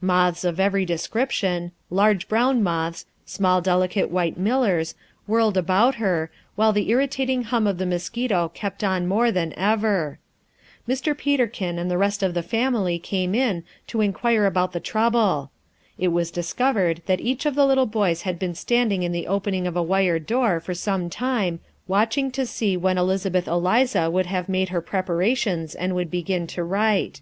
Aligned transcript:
Moths 0.00 0.42
of 0.42 0.58
every 0.58 0.84
description 0.84 1.70
large 1.90 2.26
brown 2.26 2.60
moths, 2.60 3.06
small, 3.24 3.60
delicate 3.60 4.10
white 4.10 4.36
millers 4.36 4.96
whirled 5.28 5.56
about 5.56 5.94
her, 5.94 6.28
while 6.56 6.72
the 6.72 6.90
irritating 6.90 7.44
hum 7.44 7.68
of 7.68 7.78
the 7.78 7.86
mosquito 7.86 8.50
kept 8.52 8.82
on 8.82 9.06
more 9.06 9.30
than 9.30 9.54
ever. 9.56 10.18
Mr. 10.88 11.16
Peterkin 11.16 11.78
and 11.78 11.88
the 11.88 11.96
rest 11.96 12.24
of 12.24 12.34
the 12.34 12.42
family 12.42 12.98
came 12.98 13.32
in 13.32 13.62
to 13.86 14.00
inquire 14.00 14.44
about 14.44 14.72
the 14.72 14.80
trouble. 14.80 15.52
It 15.96 16.08
was 16.08 16.32
discovered 16.32 17.00
that 17.06 17.20
each 17.20 17.46
of 17.46 17.54
the 17.54 17.64
little 17.64 17.86
boys 17.86 18.22
had 18.22 18.40
been 18.40 18.56
standing 18.56 19.04
in 19.04 19.12
the 19.12 19.28
opening 19.28 19.68
of 19.68 19.76
a 19.76 19.82
wire 19.84 20.18
door 20.18 20.58
for 20.58 20.74
some 20.74 21.08
time, 21.08 21.60
watching 21.86 22.32
to 22.32 22.44
see 22.44 22.76
when 22.76 22.98
Elizabeth 22.98 23.46
Eliza 23.46 24.10
would 24.10 24.26
have 24.26 24.48
made 24.48 24.70
her 24.70 24.80
preparations 24.80 25.76
and 25.76 25.94
would 25.94 26.10
begin 26.10 26.48
to 26.48 26.64
write. 26.64 27.20